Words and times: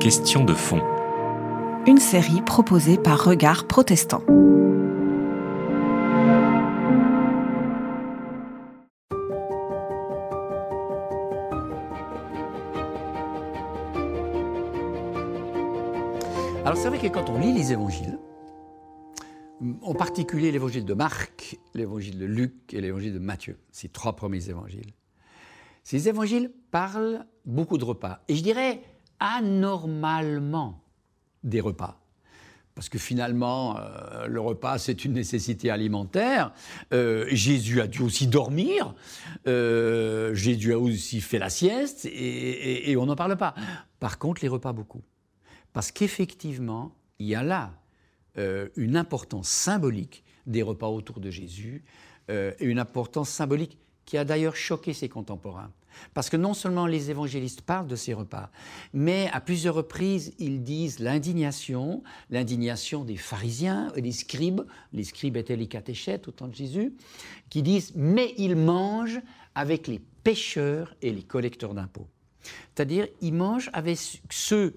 Question 0.00 0.44
de 0.44 0.54
fond. 0.54 0.82
Une 1.86 1.98
série 1.98 2.42
proposée 2.42 2.98
par 2.98 3.24
Regard 3.24 3.68
Protestant. 3.68 4.24
Alors 16.64 16.76
c'est 16.76 16.88
vrai 16.88 16.98
que 16.98 17.06
quand 17.06 17.30
on 17.30 17.38
lit 17.38 17.52
les 17.52 17.70
évangiles, 17.70 18.18
en 19.82 19.94
particulier 19.94 20.50
l'évangile 20.50 20.84
de 20.84 20.94
Marc, 20.94 21.56
l'évangile 21.74 22.18
de 22.18 22.26
Luc 22.26 22.74
et 22.74 22.80
l'évangile 22.80 23.14
de 23.14 23.20
Matthieu, 23.20 23.60
ces 23.70 23.88
trois 23.88 24.16
premiers 24.16 24.50
évangiles, 24.50 24.92
ces 25.88 26.06
évangiles 26.06 26.52
parlent 26.70 27.24
beaucoup 27.46 27.78
de 27.78 27.84
repas. 27.84 28.20
Et 28.28 28.36
je 28.36 28.42
dirais 28.42 28.82
anormalement 29.20 30.84
des 31.44 31.62
repas. 31.62 31.98
Parce 32.74 32.90
que 32.90 32.98
finalement, 32.98 33.78
euh, 33.78 34.26
le 34.26 34.38
repas, 34.38 34.76
c'est 34.76 35.06
une 35.06 35.14
nécessité 35.14 35.70
alimentaire. 35.70 36.52
Euh, 36.92 37.24
Jésus 37.30 37.80
a 37.80 37.86
dû 37.86 38.02
aussi 38.02 38.26
dormir. 38.26 38.94
Euh, 39.46 40.34
Jésus 40.34 40.74
a 40.74 40.78
aussi 40.78 41.22
fait 41.22 41.38
la 41.38 41.48
sieste. 41.48 42.04
Et, 42.04 42.90
et 42.90 42.96
on 42.98 43.06
n'en 43.06 43.16
parle 43.16 43.38
pas. 43.38 43.54
Par 43.98 44.18
contre, 44.18 44.42
les 44.42 44.48
repas, 44.48 44.74
beaucoup. 44.74 45.00
Parce 45.72 45.90
qu'effectivement, 45.90 46.94
il 47.18 47.28
y 47.28 47.34
a 47.34 47.42
là 47.42 47.72
une 48.76 48.98
importance 48.98 49.48
symbolique 49.48 50.22
des 50.46 50.62
repas 50.62 50.88
autour 50.88 51.18
de 51.18 51.30
Jésus. 51.30 51.82
et 52.28 52.52
une 52.60 52.78
importance 52.78 53.30
symbolique 53.30 53.78
qui 54.04 54.16
a 54.16 54.24
d'ailleurs 54.24 54.54
choqué 54.54 54.92
ses 54.92 55.08
contemporains. 55.08 55.72
Parce 56.14 56.30
que 56.30 56.36
non 56.36 56.54
seulement 56.54 56.86
les 56.86 57.10
évangélistes 57.10 57.62
parlent 57.62 57.86
de 57.86 57.96
ces 57.96 58.14
repas, 58.14 58.50
mais 58.92 59.28
à 59.32 59.40
plusieurs 59.40 59.74
reprises, 59.74 60.32
ils 60.38 60.62
disent 60.62 60.98
l'indignation, 60.98 62.02
l'indignation 62.30 63.04
des 63.04 63.16
pharisiens 63.16 63.92
et 63.96 64.02
des 64.02 64.12
scribes, 64.12 64.62
les 64.92 65.04
scribes 65.04 65.36
étaient 65.36 65.56
les 65.56 65.66
catéchètes 65.66 66.28
au 66.28 66.30
temps 66.30 66.48
de 66.48 66.54
Jésus, 66.54 66.94
qui 67.50 67.62
disent 67.62 67.92
Mais 67.96 68.34
ils 68.38 68.56
mangent 68.56 69.20
avec 69.54 69.88
les 69.88 70.00
pêcheurs 70.22 70.94
et 71.02 71.12
les 71.12 71.22
collecteurs 71.22 71.74
d'impôts. 71.74 72.06
C'est-à-dire, 72.74 73.06
ils 73.20 73.34
mangent 73.34 73.70
avec 73.72 73.98
ceux 74.30 74.74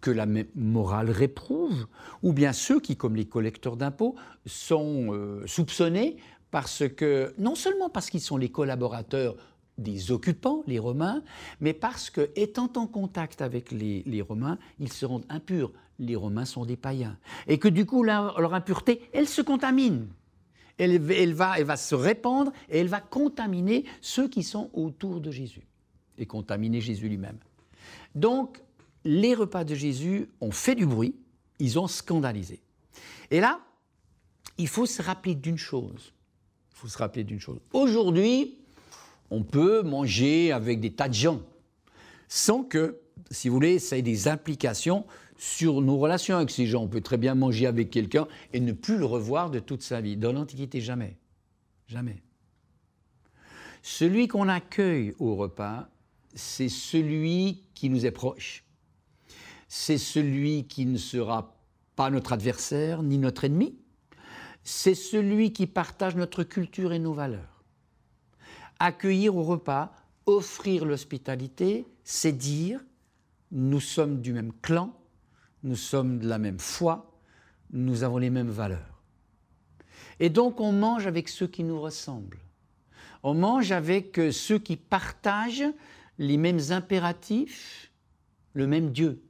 que 0.00 0.10
la 0.10 0.26
morale 0.54 1.10
réprouve, 1.10 1.86
ou 2.22 2.32
bien 2.32 2.52
ceux 2.52 2.80
qui, 2.80 2.96
comme 2.96 3.16
les 3.16 3.24
collecteurs 3.24 3.76
d'impôts, 3.76 4.14
sont 4.46 5.12
euh, 5.12 5.46
soupçonnés 5.46 6.16
parce 6.50 6.88
que, 6.88 7.34
non 7.38 7.54
seulement 7.54 7.90
parce 7.90 8.10
qu'ils 8.10 8.20
sont 8.20 8.36
les 8.36 8.48
collaborateurs 8.48 9.36
des 9.78 10.10
occupants, 10.10 10.62
les 10.66 10.78
Romains, 10.78 11.22
mais 11.60 11.72
parce 11.72 12.10
que, 12.10 12.30
étant 12.36 12.70
en 12.76 12.86
contact 12.86 13.40
avec 13.40 13.70
les, 13.70 14.22
Romains, 14.22 14.58
ils 14.78 14.92
se 14.92 15.06
rendent 15.06 15.26
impurs. 15.28 15.72
Les 15.98 16.16
Romains 16.16 16.44
sont 16.44 16.64
des 16.64 16.76
païens. 16.76 17.16
Et 17.46 17.58
que 17.58 17.68
du 17.68 17.86
coup, 17.86 18.02
leur, 18.02 18.54
impureté, 18.54 19.08
elle 19.12 19.28
se 19.28 19.40
contamine. 19.40 20.08
Elle, 20.76 20.98
va, 21.32 21.58
elle 21.58 21.64
va 21.64 21.76
se 21.76 21.94
répandre 21.94 22.52
et 22.68 22.78
elle 22.78 22.88
va 22.88 23.00
contaminer 23.00 23.84
ceux 24.00 24.28
qui 24.28 24.42
sont 24.42 24.70
autour 24.74 25.20
de 25.20 25.30
Jésus. 25.30 25.66
Et 26.18 26.26
contaminer 26.26 26.80
Jésus 26.80 27.08
lui-même. 27.08 27.38
Donc, 28.14 28.62
les 29.04 29.34
repas 29.34 29.64
de 29.64 29.74
Jésus 29.74 30.28
ont 30.40 30.50
fait 30.50 30.74
du 30.74 30.86
bruit, 30.86 31.16
ils 31.58 31.78
ont 31.78 31.88
scandalisé. 31.88 32.60
Et 33.30 33.40
là, 33.40 33.60
il 34.56 34.68
faut 34.68 34.86
se 34.86 35.02
rappeler 35.02 35.34
d'une 35.34 35.58
chose. 35.58 36.12
Il 36.72 36.78
faut 36.78 36.88
se 36.88 36.98
rappeler 36.98 37.24
d'une 37.24 37.40
chose. 37.40 37.58
Aujourd'hui, 37.72 38.57
on 39.30 39.42
peut 39.42 39.82
manger 39.82 40.52
avec 40.52 40.80
des 40.80 40.92
tas 40.92 41.08
de 41.08 41.14
gens, 41.14 41.42
sans 42.28 42.62
que, 42.62 43.00
si 43.30 43.48
vous 43.48 43.54
voulez, 43.54 43.78
ça 43.78 43.96
ait 43.96 44.02
des 44.02 44.28
implications 44.28 45.04
sur 45.36 45.80
nos 45.80 45.98
relations 45.98 46.36
avec 46.36 46.50
ces 46.50 46.66
gens. 46.66 46.82
On 46.82 46.88
peut 46.88 47.00
très 47.00 47.16
bien 47.16 47.34
manger 47.34 47.66
avec 47.66 47.90
quelqu'un 47.90 48.26
et 48.52 48.60
ne 48.60 48.72
plus 48.72 48.98
le 48.98 49.04
revoir 49.04 49.50
de 49.50 49.58
toute 49.58 49.82
sa 49.82 50.00
vie. 50.00 50.16
Dans 50.16 50.32
l'Antiquité, 50.32 50.80
jamais. 50.80 51.16
Jamais. 51.86 52.22
Celui 53.82 54.28
qu'on 54.28 54.48
accueille 54.48 55.14
au 55.18 55.36
repas, 55.36 55.88
c'est 56.34 56.68
celui 56.68 57.64
qui 57.74 57.88
nous 57.88 58.04
est 58.04 58.10
proche. 58.10 58.64
C'est 59.68 59.98
celui 59.98 60.66
qui 60.66 60.86
ne 60.86 60.98
sera 60.98 61.56
pas 61.94 62.10
notre 62.10 62.32
adversaire 62.32 63.02
ni 63.02 63.18
notre 63.18 63.44
ennemi. 63.44 63.78
C'est 64.64 64.94
celui 64.94 65.52
qui 65.52 65.66
partage 65.66 66.16
notre 66.16 66.42
culture 66.42 66.92
et 66.92 66.98
nos 66.98 67.12
valeurs 67.12 67.57
accueillir 68.78 69.36
au 69.36 69.42
repas, 69.42 69.92
offrir 70.26 70.84
l'hospitalité, 70.84 71.86
c'est 72.04 72.32
dire 72.32 72.80
nous 73.50 73.80
sommes 73.80 74.20
du 74.20 74.32
même 74.32 74.52
clan, 74.60 74.94
nous 75.62 75.76
sommes 75.76 76.18
de 76.18 76.28
la 76.28 76.38
même 76.38 76.58
foi, 76.58 77.10
nous 77.72 78.02
avons 78.02 78.18
les 78.18 78.30
mêmes 78.30 78.50
valeurs. 78.50 79.02
Et 80.20 80.30
donc 80.30 80.60
on 80.60 80.72
mange 80.72 81.06
avec 81.06 81.28
ceux 81.28 81.46
qui 81.46 81.64
nous 81.64 81.80
ressemblent. 81.80 82.38
On 83.22 83.34
mange 83.34 83.72
avec 83.72 84.18
euh, 84.18 84.30
ceux 84.30 84.58
qui 84.58 84.76
partagent 84.76 85.64
les 86.18 86.36
mêmes 86.36 86.60
impératifs, 86.70 87.90
le 88.52 88.66
même 88.66 88.90
Dieu. 88.90 89.22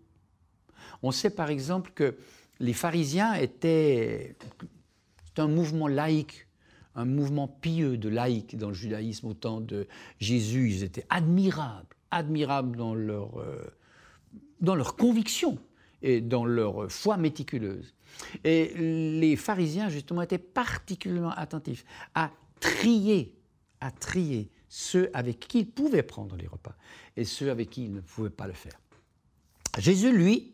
On 1.03 1.11
sait 1.11 1.31
par 1.31 1.51
exemple 1.51 1.93
que 1.95 2.17
les 2.61 2.73
pharisiens 2.73 3.35
étaient 3.35 4.37
un 5.37 5.47
mouvement 5.47 5.87
laïque 5.87 6.48
un 6.99 7.05
mouvement 7.05 7.47
pieux 7.47 7.97
de 7.97 8.09
laïcs 8.09 8.57
dans 8.57 8.69
le 8.69 8.75
judaïsme 8.75 9.29
au 9.29 9.35
temps 9.35 9.61
de 9.61 9.87
Jésus. 10.19 10.71
Ils 10.71 10.83
étaient 10.83 11.07
admirables, 11.11 11.97
admirables 12.11 12.77
dans 12.77 12.95
leur, 12.95 13.39
euh, 13.39 13.63
dans 14.61 14.75
leur 14.75 14.97
conviction 14.97 15.59
et 16.03 16.21
dans 16.21 16.45
leur 16.45 16.91
foi 16.91 17.17
méticuleuse. 17.17 17.95
Et 18.43 18.73
les 18.75 19.37
pharisiens, 19.37 19.89
justement, 19.89 20.23
étaient 20.23 20.39
particulièrement 20.39 21.31
attentifs 21.31 21.85
à 22.15 22.33
trier, 22.59 23.37
à 23.81 23.93
trier 23.93 24.51
ceux 24.69 25.09
avec 25.15 25.39
qui 25.39 25.61
ils 25.61 25.71
pouvaient 25.71 26.03
prendre 26.03 26.37
les 26.37 26.49
repas 26.49 26.75
et 27.17 27.25
ceux 27.25 27.51
avec 27.51 27.71
qui 27.71 27.85
ils 27.85 27.93
ne 27.93 28.01
pouvaient 28.01 28.29
pas 28.29 28.49
le 28.49 28.53
faire. 28.55 28.79
Jésus, 29.79 30.13
lui, 30.13 30.53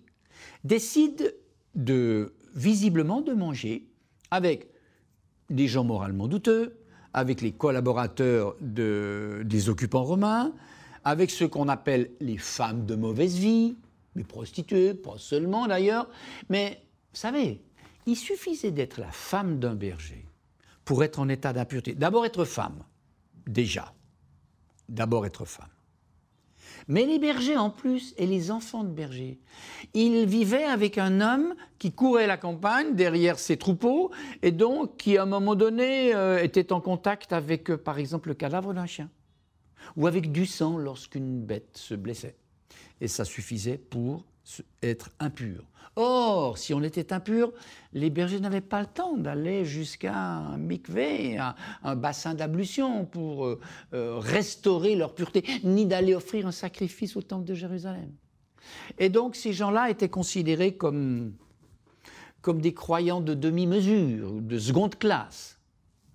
décide 0.63 1.35
de 1.75 2.35
visiblement 2.55 3.23
de 3.23 3.33
manger 3.33 3.89
avec 4.31 4.74
des 5.51 5.69
gens 5.69 5.85
moralement 5.85 6.29
douteux, 6.29 6.77
avec 7.13 7.41
les 7.41 7.53
collaborateurs 7.53 8.57
des 8.61 9.69
occupants 9.69 10.05
romains, 10.05 10.53
avec 11.05 11.31
ce 11.31 11.45
qu'on 11.45 11.69
appelle 11.69 12.11
les 12.21 12.39
femmes 12.39 12.87
de 12.87 12.97
mauvaise 12.97 13.37
vie, 13.37 13.77
les 14.17 14.25
prostituées, 14.25 14.95
pas 14.95 15.19
seulement 15.19 15.67
d'ailleurs, 15.67 16.09
mais 16.49 16.83
vous 17.13 17.21
savez, 17.21 17.63
il 18.07 18.17
suffisait 18.17 18.71
d'être 18.71 18.99
la 18.99 19.11
femme 19.11 19.59
d'un 19.59 19.75
berger 19.75 20.27
pour 20.85 21.05
être 21.05 21.19
en 21.19 21.29
état 21.29 21.53
d'impureté. 21.53 21.95
D'abord 21.95 22.27
être 22.27 22.45
femme, 22.45 22.83
déjà. 23.47 23.95
D'abord 24.89 25.25
être 25.25 25.45
femme. 25.45 25.74
Mais 26.89 27.07
les 27.07 27.19
bergers 27.19 27.57
en 27.57 27.71
plus, 27.71 28.15
et 28.19 28.27
les 28.27 28.51
enfants 28.51 28.85
de 28.85 28.91
bergers, 28.91 29.39
ils 29.95 30.27
vivaient 30.27 30.65
avec 30.65 30.99
un 30.99 31.21
homme 31.21 31.55
qui 31.79 31.93
courait 31.93 32.27
la 32.27 32.37
campagne 32.37 32.95
derrière 32.95 33.39
ses 33.39 33.57
troupeaux, 33.57 34.11
et 34.43 34.53
donc 34.53 34.97
qui 34.99 35.17
à 35.17 35.23
un 35.23 35.27
moment 35.27 35.55
donné 35.55 36.15
euh, 36.15 36.43
était 36.43 36.73
en 36.73 36.81
contact 36.81 37.33
avec, 37.33 37.71
euh, 37.71 37.77
par 37.79 37.99
exemple, 37.99 38.29
le 38.29 38.35
cadavre 38.35 38.75
d'un 38.75 38.87
chien, 38.87 39.11
ou 39.97 40.07
avec 40.07 40.33
du 40.33 40.47
sang 40.47 40.77
lorsqu'une 40.77 41.41
bête 41.41 41.77
se 41.77 41.95
blessait. 41.95 42.37
Et 43.01 43.09
ça 43.09 43.25
suffisait 43.25 43.79
pour 43.79 44.25
être 44.83 45.11
impur. 45.19 45.65
Or, 45.97 46.59
si 46.59 46.75
on 46.75 46.83
était 46.83 47.13
impur, 47.13 47.53
les 47.93 48.11
bergers 48.11 48.41
n'avaient 48.41 48.61
pas 48.61 48.81
le 48.81 48.87
temps 48.87 49.17
d'aller 49.17 49.65
jusqu'à 49.65 50.17
un 50.17 50.59
mikvé, 50.59 51.39
un, 51.39 51.97
bassin 51.97 52.35
d'ablution 52.35 53.05
pour 53.05 53.47
euh, 53.47 53.61
euh, 53.93 54.19
restaurer 54.19 54.97
leur 54.97 55.15
pureté, 55.15 55.45
ni 55.63 55.87
d'aller 55.87 56.15
offrir 56.15 56.47
un 56.49 56.53
sacrifice 56.53 57.17
au 57.17 57.23
temple 57.23 57.45
de 57.45 57.55
Jérusalem. 57.55 58.11
Et 58.99 59.09
donc 59.09 59.37
ces 59.37 59.53
gens-là 59.53 59.89
étaient 59.89 60.09
considérés 60.09 60.77
comme, 60.77 61.35
comme 62.41 62.61
des 62.61 62.75
croyants 62.75 63.21
de 63.21 63.35
demi-mesure, 63.35 64.33
de 64.33 64.59
seconde 64.59 64.99
classe. 64.99 65.61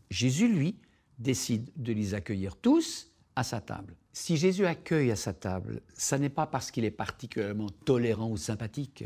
Jésus, 0.10 0.50
lui, 0.50 0.76
décide 1.20 1.70
de 1.78 1.94
les 1.94 2.16
accueillir 2.16 2.58
tous 2.58 3.12
à 3.36 3.44
sa 3.44 3.62
table. 3.62 3.96
Si 4.12 4.38
Jésus 4.38 4.66
accueille 4.66 5.12
à 5.12 5.16
sa 5.16 5.34
table, 5.34 5.82
ça 5.94 6.18
n'est 6.18 6.30
pas 6.30 6.48
parce 6.48 6.72
qu'il 6.72 6.86
est 6.86 6.92
particulièrement 6.92 7.70
tolérant 7.86 8.30
ou 8.30 8.38
sympathique 8.38 9.06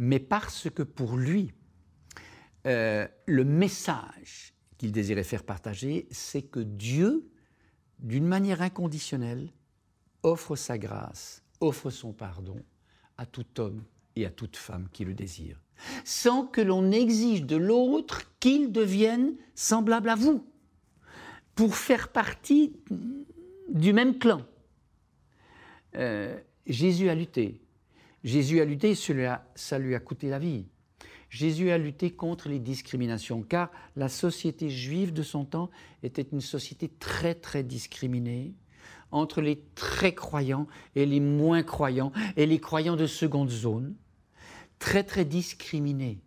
mais 0.00 0.18
parce 0.18 0.70
que 0.70 0.82
pour 0.82 1.18
lui, 1.18 1.52
euh, 2.66 3.06
le 3.26 3.44
message 3.44 4.54
qu'il 4.78 4.92
désirait 4.92 5.24
faire 5.24 5.44
partager, 5.44 6.08
c'est 6.10 6.40
que 6.40 6.60
Dieu, 6.60 7.30
d'une 7.98 8.26
manière 8.26 8.62
inconditionnelle, 8.62 9.52
offre 10.22 10.56
sa 10.56 10.78
grâce, 10.78 11.42
offre 11.60 11.90
son 11.90 12.14
pardon 12.14 12.56
à 13.18 13.26
tout 13.26 13.60
homme 13.60 13.84
et 14.16 14.24
à 14.24 14.30
toute 14.30 14.56
femme 14.56 14.88
qui 14.90 15.04
le 15.04 15.12
désire, 15.12 15.60
sans 16.06 16.46
que 16.46 16.62
l'on 16.62 16.92
exige 16.92 17.44
de 17.44 17.56
l'autre 17.56 18.22
qu'il 18.40 18.72
devienne 18.72 19.34
semblable 19.54 20.08
à 20.08 20.14
vous, 20.14 20.46
pour 21.54 21.76
faire 21.76 22.08
partie 22.08 22.72
du 23.70 23.92
même 23.92 24.18
clan. 24.18 24.42
Euh, 25.96 26.38
Jésus 26.66 27.08
a 27.08 27.14
lutté. 27.14 27.60
Jésus 28.22 28.60
a 28.60 28.64
lutté, 28.64 28.94
ça 29.54 29.78
lui 29.78 29.94
a 29.94 30.00
coûté 30.00 30.28
la 30.28 30.38
vie. 30.38 30.66
Jésus 31.30 31.70
a 31.70 31.78
lutté 31.78 32.10
contre 32.10 32.48
les 32.48 32.58
discriminations, 32.58 33.42
car 33.42 33.70
la 33.96 34.08
société 34.08 34.68
juive 34.68 35.12
de 35.12 35.22
son 35.22 35.44
temps 35.44 35.70
était 36.02 36.26
une 36.32 36.40
société 36.40 36.88
très 36.88 37.34
très 37.34 37.62
discriminée 37.62 38.52
entre 39.12 39.40
les 39.40 39.62
très 39.74 40.14
croyants 40.14 40.66
et 40.94 41.06
les 41.06 41.20
moins 41.20 41.62
croyants, 41.62 42.12
et 42.36 42.46
les 42.46 42.60
croyants 42.60 42.96
de 42.96 43.06
seconde 43.06 43.50
zone, 43.50 43.94
très 44.78 45.02
très 45.04 45.24
discriminés. 45.24 46.18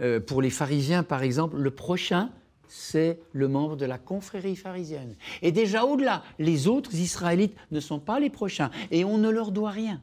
Euh, 0.00 0.20
pour 0.20 0.42
les 0.42 0.50
pharisiens, 0.50 1.02
par 1.02 1.22
exemple, 1.22 1.56
le 1.56 1.70
prochain, 1.70 2.30
c'est 2.68 3.18
le 3.32 3.48
membre 3.48 3.76
de 3.76 3.86
la 3.86 3.98
confrérie 3.98 4.56
pharisienne. 4.56 5.16
Et 5.42 5.52
déjà 5.52 5.84
au-delà, 5.84 6.22
les 6.38 6.68
autres 6.68 6.94
Israélites 6.94 7.56
ne 7.70 7.80
sont 7.80 7.98
pas 7.98 8.20
les 8.20 8.30
prochains, 8.30 8.70
et 8.90 9.04
on 9.04 9.18
ne 9.18 9.30
leur 9.30 9.52
doit 9.52 9.70
rien. 9.70 10.02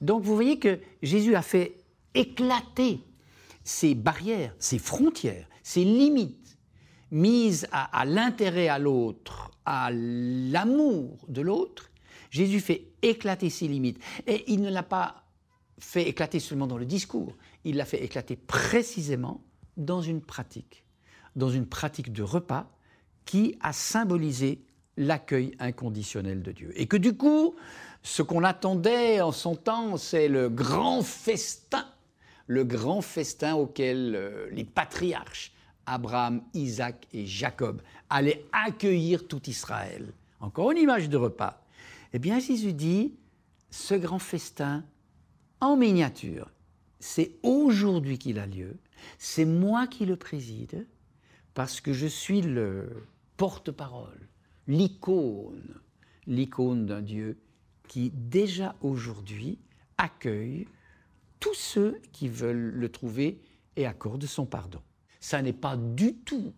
Donc 0.00 0.22
vous 0.22 0.34
voyez 0.34 0.58
que 0.58 0.78
Jésus 1.02 1.34
a 1.34 1.42
fait 1.42 1.76
éclater 2.14 3.00
ces 3.64 3.94
barrières, 3.94 4.54
ces 4.58 4.78
frontières, 4.78 5.48
ces 5.62 5.84
limites 5.84 6.58
mises 7.10 7.66
à, 7.72 8.04
l'intérêt 8.04 8.68
à 8.68 8.78
l'autre, 8.78 9.50
à 9.64 9.90
l'amour 9.92 11.18
de 11.28 11.40
l'autre. 11.40 11.90
Jésus 12.30 12.60
fait 12.60 12.88
éclater 13.02 13.50
ces 13.50 13.68
limites. 13.68 13.98
Et 14.26 14.44
il 14.52 14.60
ne 14.60 14.70
l'a 14.70 14.82
pas 14.82 15.26
fait 15.78 16.08
éclater 16.08 16.40
seulement 16.40 16.66
dans 16.66 16.78
le 16.78 16.86
discours, 16.86 17.34
il 17.64 17.76
l'a 17.76 17.84
fait 17.84 18.02
éclater 18.02 18.36
précisément 18.36 19.42
dans 19.76 20.00
une 20.00 20.22
pratique, 20.22 20.84
dans 21.36 21.50
une 21.50 21.66
pratique 21.66 22.12
de 22.12 22.22
repas 22.22 22.66
qui 23.24 23.56
a 23.60 23.72
symbolisé 23.72 24.62
l'accueil 24.96 25.54
inconditionnel 25.58 26.42
de 26.42 26.52
Dieu. 26.52 26.72
Et 26.74 26.86
que 26.86 26.96
du 26.96 27.16
coup, 27.16 27.54
ce 28.02 28.22
qu'on 28.22 28.44
attendait 28.44 29.20
en 29.20 29.32
son 29.32 29.54
temps, 29.54 29.96
c'est 29.96 30.28
le 30.28 30.48
grand 30.48 31.02
festin, 31.02 31.86
le 32.46 32.64
grand 32.64 33.02
festin 33.02 33.54
auquel 33.54 34.14
euh, 34.14 34.48
les 34.52 34.64
patriarches, 34.64 35.52
Abraham, 35.84 36.42
Isaac 36.54 37.06
et 37.12 37.26
Jacob, 37.26 37.82
allaient 38.08 38.44
accueillir 38.52 39.28
tout 39.28 39.42
Israël. 39.48 40.12
Encore 40.40 40.70
une 40.70 40.78
image 40.78 41.08
de 41.08 41.16
repas. 41.16 41.62
Eh 42.12 42.18
bien, 42.18 42.38
Jésus 42.38 42.72
dit, 42.72 43.14
ce 43.70 43.94
grand 43.94 44.18
festin, 44.18 44.84
en 45.60 45.76
miniature, 45.76 46.50
c'est 46.98 47.32
aujourd'hui 47.42 48.18
qu'il 48.18 48.38
a 48.38 48.46
lieu, 48.46 48.76
c'est 49.18 49.44
moi 49.44 49.86
qui 49.86 50.06
le 50.06 50.16
préside, 50.16 50.86
parce 51.56 51.80
que 51.80 51.94
je 51.94 52.06
suis 52.06 52.42
le 52.42 53.06
porte-parole, 53.38 54.28
l'icône, 54.66 55.80
l'icône 56.26 56.84
d'un 56.84 57.00
Dieu 57.00 57.38
qui 57.88 58.10
déjà 58.10 58.76
aujourd'hui 58.82 59.58
accueille 59.96 60.68
tous 61.40 61.54
ceux 61.54 61.98
qui 62.12 62.28
veulent 62.28 62.74
le 62.74 62.90
trouver 62.90 63.40
et 63.76 63.86
accorde 63.86 64.26
son 64.26 64.44
pardon. 64.44 64.82
Ça 65.18 65.40
n'est 65.40 65.54
pas 65.54 65.78
du 65.78 66.16
tout 66.16 66.52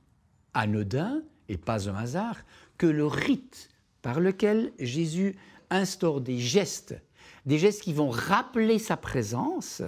anodin 0.52 1.22
et 1.48 1.58
pas 1.58 1.88
un 1.88 1.94
hasard 1.94 2.38
que 2.76 2.88
le 2.88 3.06
rite 3.06 3.68
par 4.02 4.18
lequel 4.18 4.72
Jésus 4.80 5.36
instaure 5.70 6.20
des 6.20 6.40
gestes, 6.40 7.00
des 7.46 7.58
gestes 7.58 7.82
qui 7.82 7.92
vont 7.92 8.10
rappeler 8.10 8.80
sa 8.80 8.96
présence 8.96 9.80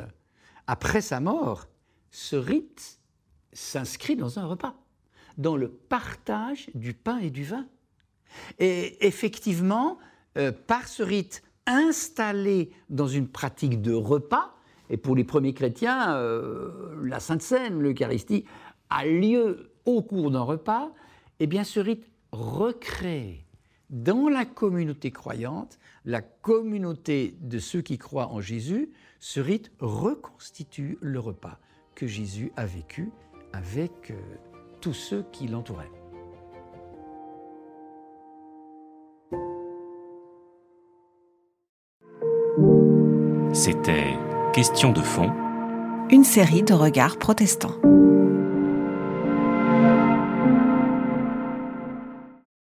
après 0.69 1.01
sa 1.01 1.19
mort, 1.19 1.67
ce 2.13 2.37
rite 2.37 3.01
s'inscrit 3.53 4.15
dans 4.15 4.39
un 4.39 4.47
repas, 4.47 4.80
dans 5.41 5.57
le 5.57 5.69
partage 5.69 6.71
du 6.75 6.95
pain 6.95 7.19
et 7.19 7.31
du 7.31 7.45
vin. 7.45 7.67
Et 8.59 9.07
effectivement, 9.07 9.99
euh, 10.39 10.53
par 10.53 10.87
ce 10.87 11.03
rite 11.03 11.43
installé 11.67 12.71
dans 12.89 13.09
une 13.09 13.29
pratique 13.29 13.81
de 13.83 13.93
repas, 13.93 14.55
et 14.91 14.97
pour 14.97 15.17
les 15.17 15.25
premiers 15.25 15.55
chrétiens, 15.55 16.15
euh, 16.17 16.95
la 17.03 17.21
Sainte 17.21 17.43
Seine, 17.43 17.81
l'Eucharistie, 17.81 18.45
a 18.91 19.07
lieu 19.07 19.73
au 19.85 20.03
cours 20.03 20.31
d'un 20.31 20.43
repas, 20.43 20.93
et 21.39 21.45
eh 21.45 21.47
bien 21.47 21.65
ce 21.65 21.81
rite 21.81 22.05
recrée 22.33 23.47
dans 23.89 24.29
la 24.29 24.45
communauté 24.45 25.11
croyante, 25.11 25.79
la 26.05 26.23
communauté 26.23 27.37
de 27.41 27.59
ceux 27.59 27.81
qui 27.81 27.99
croient 27.99 28.29
en 28.29 28.41
Jésus, 28.41 28.91
ce 29.19 29.41
rite 29.41 29.73
reconstitue 29.81 30.99
le 31.01 31.19
repas 31.19 31.59
que 31.95 32.07
Jésus 32.07 32.53
a 32.57 32.67
vécu 32.67 33.11
avec 33.53 34.11
euh, 34.11 34.15
tous 34.81 34.95
ceux 34.95 35.25
qui 35.33 35.47
l'entouraient. 35.47 35.91
C'était 43.53 44.17
Question 44.53 44.91
de 44.91 45.01
fond. 45.01 45.31
Une 46.11 46.25
série 46.25 46.65
de 46.65 46.75
regards 46.75 47.19
protestants. 47.19 47.77